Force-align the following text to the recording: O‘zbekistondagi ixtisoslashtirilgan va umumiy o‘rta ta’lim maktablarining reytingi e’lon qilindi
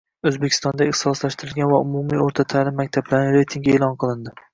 O‘zbekistondagi 0.27 0.93
ixtisoslashtirilgan 0.93 1.69
va 1.73 1.81
umumiy 1.83 2.23
o‘rta 2.29 2.45
ta’lim 2.55 2.81
maktablarining 2.83 3.37
reytingi 3.37 3.75
e’lon 3.77 3.95
qilindi 4.05 4.35